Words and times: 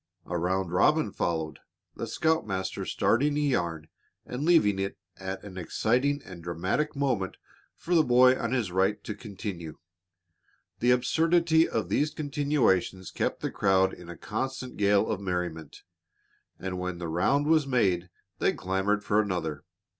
A 0.25 0.35
"round 0.35 0.71
robin" 0.71 1.11
followed, 1.11 1.59
the 1.95 2.07
scoutmaster 2.07 2.85
starting 2.85 3.37
a 3.37 3.39
yarn 3.39 3.87
and 4.25 4.41
leaving 4.43 4.79
it 4.79 4.97
at 5.17 5.43
an 5.43 5.59
exciting 5.59 6.23
and 6.25 6.41
dramatic 6.43 6.95
moment 6.95 7.37
for 7.75 7.93
the 7.93 8.01
boy 8.03 8.35
on 8.35 8.51
his 8.51 8.71
right 8.71 9.03
to 9.03 9.13
continue. 9.13 9.77
The 10.79 10.89
absurdity 10.89 11.69
of 11.69 11.89
these 11.89 12.15
continuations 12.15 13.11
kept 13.11 13.41
the 13.41 13.51
crowd 13.51 13.93
in 13.93 14.09
a 14.09 14.17
constant 14.17 14.75
gale 14.75 15.07
of 15.07 15.21
merriment, 15.21 15.83
and 16.57 16.79
when 16.79 16.97
the 16.97 17.07
round 17.07 17.45
was 17.45 17.67
made 17.67 18.09
they 18.39 18.53
clamored 18.53 19.03
for 19.03 19.21
another. 19.21 19.65